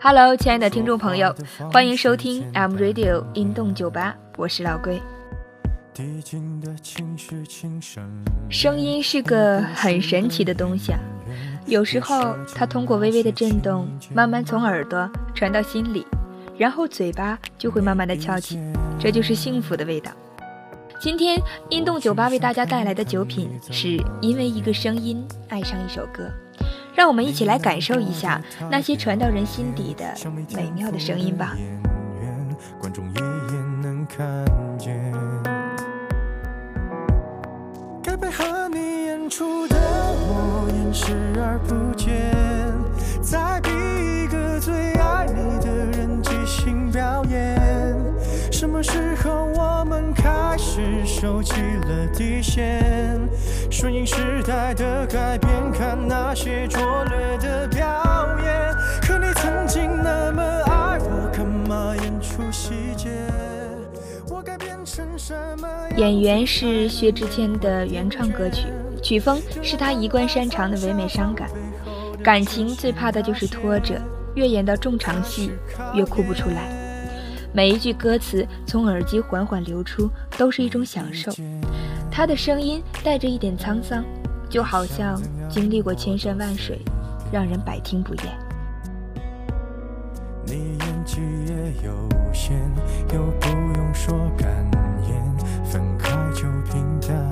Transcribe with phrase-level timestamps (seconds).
[0.00, 1.32] Hello，亲爱的听众朋友，
[1.72, 5.00] 欢迎收听 M Radio 音动酒吧，我是老龟。
[8.48, 10.98] 声音是个很神奇的东西啊，
[11.66, 16.04] 有时候它通过微微的震动，慢慢从耳朵传到心里，
[16.58, 18.58] 然后嘴巴就会慢慢的翘起，
[18.98, 20.10] 这就是幸福的味道。
[20.98, 26.28] 今天音动酒吧为大家带来的酒品，是因为一个声音爱上一首歌，
[26.96, 30.14] 让我们一起来感受一下那些传到人心底的
[30.54, 31.54] 美妙的声音吧。
[51.26, 53.20] 收起了底线？
[53.68, 57.84] 顺应时代的改变，看那些拙劣的表
[58.44, 58.72] 演。
[59.02, 63.08] 可你曾经那么爱我，干嘛演出细节？
[64.30, 68.68] 我该变成什么演员是薛之谦的原创歌曲，
[69.02, 71.50] 曲风是他一贯擅长的唯美伤感。
[72.22, 74.00] 感情最怕的就是拖着，
[74.36, 75.50] 越演到中场戏
[75.92, 76.75] 越哭不出来。
[77.56, 81.32] 每一句歌词从耳机缓缓流出，都是一种享受。
[82.10, 84.04] 他的声音带着一点沧桑，
[84.50, 85.18] 就好像
[85.48, 86.78] 经历过千山万水，
[87.32, 88.24] 让人百听不厌。
[90.44, 91.94] 你演技也有
[92.30, 92.60] 限，
[93.14, 94.46] 又不用说感
[95.08, 97.25] 言，分开就平淡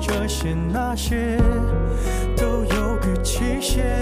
[0.00, 1.36] 这些那些，
[2.36, 4.00] 都有个期限。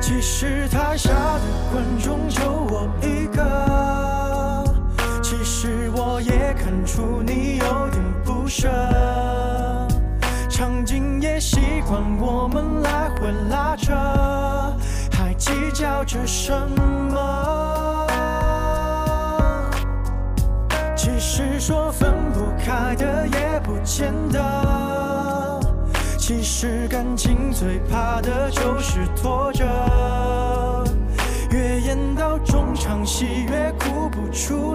[0.00, 1.42] 其实台下的
[1.72, 3.40] 观众就我一个。
[5.22, 8.68] 其实我也看出你有点不舍，
[10.48, 13.94] 场景也习惯我们来回拉扯，
[15.12, 16.52] 还计较着什
[17.10, 17.99] 么？
[21.32, 25.60] 是说分不开的也不见得，
[26.18, 29.64] 其实感情最怕的就是拖着，
[31.52, 34.69] 越演到中场戏越哭不出。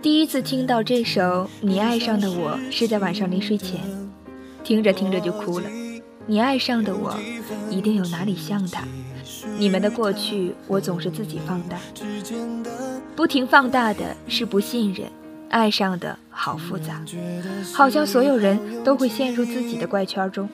[0.00, 1.22] 第一次听到这首
[1.60, 3.80] 《你爱上的我》是在晚上临睡前，
[4.62, 5.68] 听着听着就哭了。
[6.26, 7.14] 你爱上的我，
[7.70, 8.84] 一定有哪里像他。
[9.58, 11.78] 你们的过去，我总是自己放大，
[13.16, 15.08] 不停放大的是不信任。
[15.48, 17.02] 爱上的好复杂，
[17.72, 20.48] 好像所有人都会陷入自己的怪圈中，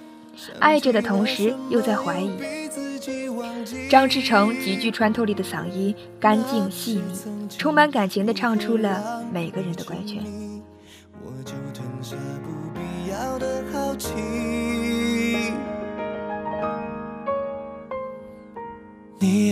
[0.60, 2.30] 爱着的同时又在怀疑。
[3.90, 10.22] 张志成极具穿透力的嗓音，干净细腻，充满感情地唱出了每个人的怪圈。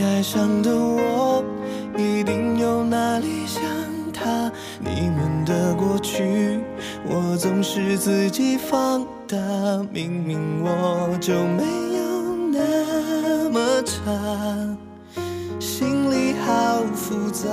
[0.04, 1.44] 爱上的我，
[1.96, 3.62] 一定有哪里像
[4.12, 4.50] 他。
[4.78, 6.60] 你们的过去，
[7.04, 9.36] 我总是自己放大，
[9.92, 11.91] 明明我就没有
[15.58, 17.48] 心里好复杂。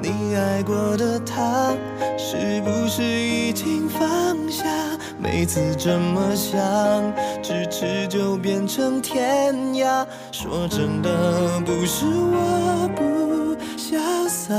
[0.00, 1.74] 你爱过的他，
[2.16, 4.64] 是不是已经放下？
[5.18, 6.58] 每次这么想，
[7.42, 10.06] 咫尺就变成天涯。
[10.32, 14.54] 说真的，不是我不潇洒，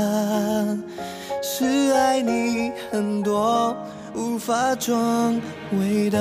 [1.42, 3.76] 是爱你很多，
[4.14, 5.40] 无法装
[5.72, 6.18] 伟大。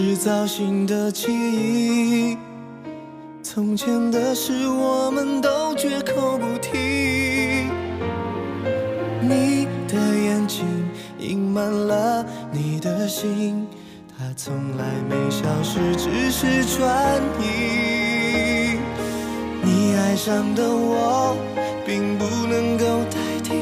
[0.00, 2.38] 制造新的记忆，
[3.42, 7.66] 从前的事我们都绝口不提。
[9.20, 10.64] 你的眼睛
[11.18, 13.66] 隐瞒了你的心，
[14.16, 18.78] 它从来没消失，只是转移。
[19.64, 21.36] 你爱上的我，
[21.84, 23.52] 并不能够代替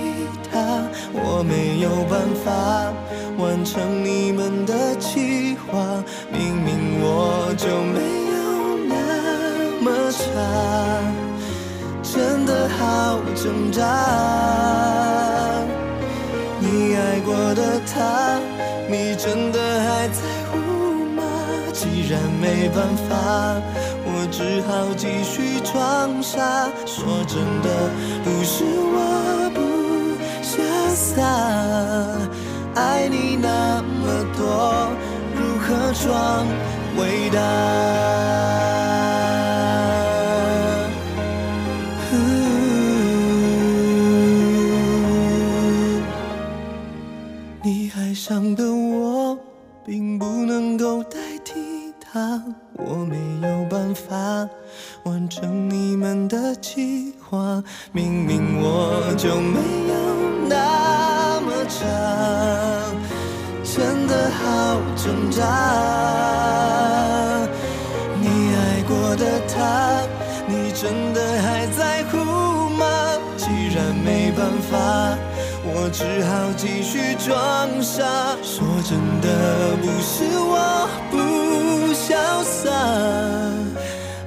[0.52, 2.92] 他，我没有办法
[3.38, 6.02] 完成你们的计划，
[6.32, 8.00] 明明我就没
[8.32, 8.38] 有
[8.88, 8.94] 那
[9.82, 10.20] 么差，
[12.02, 13.82] 真的好挣扎。
[16.58, 18.40] 你爱过的他，
[18.88, 20.56] 你真的还在乎
[21.14, 21.22] 吗？
[21.72, 23.60] 既然没办法，
[24.06, 26.70] 我只好继续装傻。
[26.86, 27.68] 说真的，
[28.24, 29.60] 不是我不
[30.42, 30.56] 潇
[30.88, 31.20] 洒，
[32.76, 34.90] 爱你那么多，
[35.34, 36.46] 如何装
[65.06, 65.40] 挣扎。
[68.20, 68.26] 你
[68.56, 70.02] 爱过的他，
[70.48, 72.16] 你真的还在乎
[72.70, 72.84] 吗？
[73.36, 75.16] 既然没办法。
[75.68, 77.36] 我只好继续装
[77.80, 78.02] 傻，
[78.42, 81.14] 说真的，不是我不
[81.94, 82.68] 潇洒，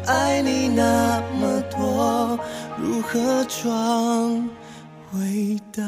[0.06, 2.40] 爱你那么多，
[2.78, 4.48] 如何装
[5.14, 5.84] 伟大？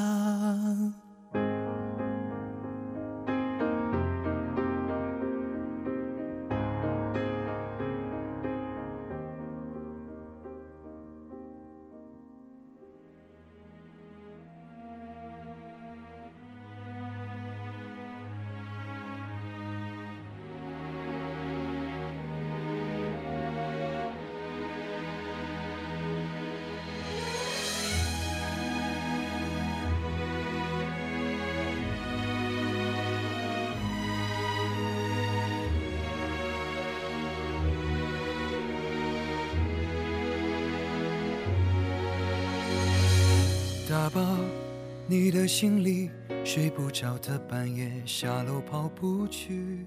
[45.11, 46.09] 你的行李，
[46.45, 49.85] 睡不着的半夜下楼跑步去。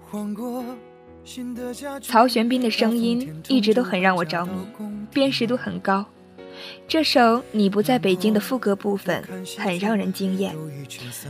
[0.00, 0.64] 换过
[1.24, 4.52] 新的家具曹玄彬的声音一直都很让我着迷，
[5.12, 6.06] 辨识度很高。
[6.88, 7.20] 这首
[7.52, 9.22] 《你不在北京》的副歌部分
[9.58, 10.56] 很让人惊艳，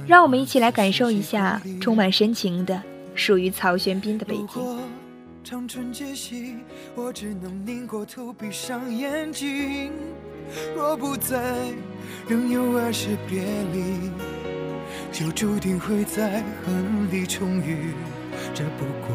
[0.06, 2.80] 让我们一起来感受一下充满深情的
[3.12, 4.78] 属于曹玄彬的北京。
[5.42, 6.54] 长春街戏，
[6.94, 9.90] 我只能拧过头，闭上眼睛。
[10.75, 11.38] 若不在，
[12.28, 13.42] 仍有儿时别
[13.73, 14.11] 离，
[15.12, 17.95] 就注定会在恨里重遇。
[18.54, 19.14] 这不过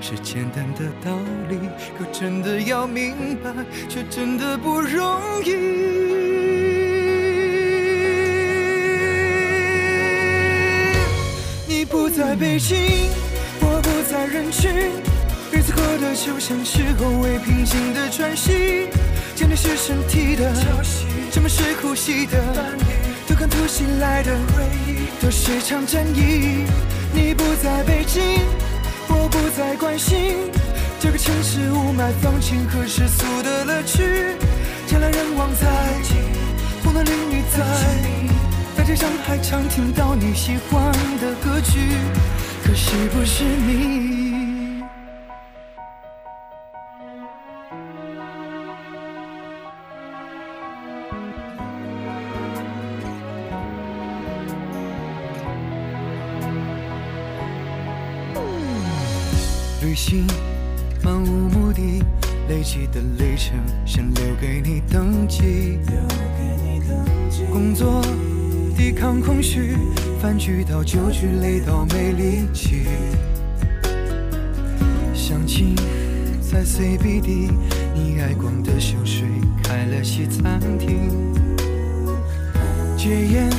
[0.00, 1.16] 是简单的道
[1.48, 1.58] 理，
[1.98, 3.50] 可真的要明白，
[3.88, 5.54] 却真的不容易。
[11.66, 12.76] 你不在北京，
[13.60, 14.70] 我不在人群，
[15.52, 18.88] 日子过得就像是后未平静的喘息。
[19.34, 20.54] 见的是身体的，
[21.32, 22.38] 沉默是呼吸的，
[23.26, 26.64] 都看突袭来的回忆，都是场战役。
[27.12, 28.22] 你不在北京，
[29.08, 30.50] 我不再关心
[31.00, 34.02] 这个城市雾霾、放晴和世俗的乐趣。
[34.88, 35.66] 人来人往在，
[36.84, 37.58] 红灯绿你在。
[38.76, 41.80] 大街上还常听到你喜欢的歌曲，
[42.64, 44.13] 可惜不是你。
[60.06, 60.26] 行
[61.02, 62.02] 漫无目的，
[62.46, 65.78] 累积的里程想留给你登记。
[67.50, 68.04] 工作
[68.76, 69.78] 抵抗空虚，
[70.20, 72.84] 饭局到酒局累到没力气。
[75.14, 75.74] 相亲
[76.42, 77.50] 在 CBD，
[77.94, 79.26] 你爱逛的秀水
[79.62, 81.32] 开了西餐厅。
[82.94, 83.50] 戒烟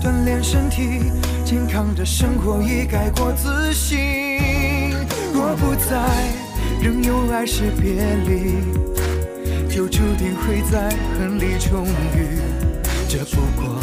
[0.00, 1.10] 锻炼身体，
[1.52, 3.98] 健康的生活已改过自新。
[5.34, 6.00] 若不在，
[6.80, 7.92] 仍有爱是别
[8.26, 8.54] 离，
[9.68, 11.84] 就注定会在恨里重
[12.16, 12.40] 遇。
[13.06, 13.78] 这不过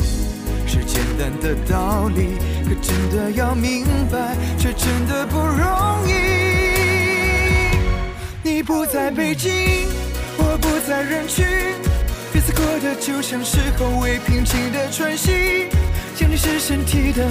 [0.65, 6.13] 是简单的道理，可真的要明白，却真的不容易。
[8.41, 9.51] 你不在北京，
[10.39, 11.45] 我不在人群，
[12.33, 15.67] 彼此过得就像是后未平静的喘息。
[16.19, 17.23] 想你是身体的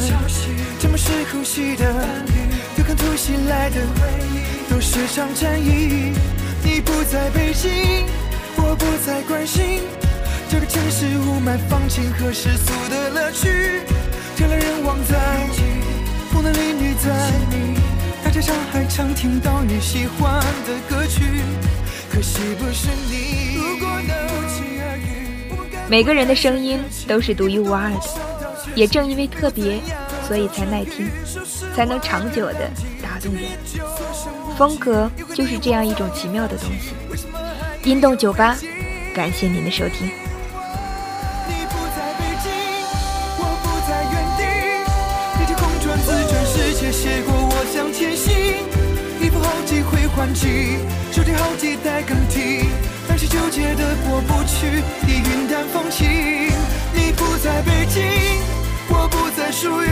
[0.81, 2.33] 沉默是呼吸的伴侣。
[2.79, 3.83] 又看突袭来的
[4.71, 6.15] 都是场战役。
[6.65, 8.07] 你不在北京，
[8.57, 9.81] 我不再关心
[10.49, 13.83] 这个城市雾霾、放晴和世俗的乐趣。
[14.39, 15.19] 人来人往在，
[16.33, 17.31] 风男里女在，
[18.25, 21.43] 大街上还常听到你喜欢的歌曲。
[22.11, 23.55] 可惜不是你。
[23.55, 28.01] 如果能不期而遇，每个人的声音都是独一无二的，
[28.79, 29.81] 也正因为特别。
[30.29, 31.11] 所以才耐听，
[31.75, 32.71] 才能长久的
[33.03, 33.45] 打动人。
[34.59, 36.93] 风格就是这样一种奇妙的东西。
[37.91, 38.55] 音动酒吧，
[39.15, 40.07] 感谢您的收听。
[40.07, 40.13] 你
[41.71, 42.53] 不在北京，
[43.39, 44.45] 我不在原地。
[45.41, 48.29] 你空转自转世界，写过我向前行。
[49.19, 49.49] 一副好
[51.57, 52.67] 几，代更替，
[53.09, 56.07] 但是纠结的过不去，云淡风轻。
[56.93, 58.58] 你不在北京。
[59.51, 59.89] 属于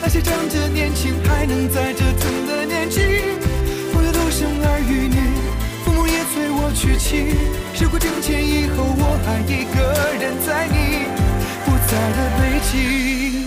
[0.00, 3.00] 那些仗着年轻还能在折腾的年纪。
[3.92, 5.16] 朋友都生儿育女，
[5.84, 7.34] 父母也催我娶妻。
[7.74, 9.78] 时过境迁以后，我还一个
[10.18, 11.06] 人在你
[11.64, 13.39] 不在的北京。